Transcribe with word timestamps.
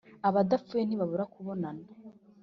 Abadapfuye 0.27 0.83
ntibabura 0.85 1.23
kubonana. 1.33 1.83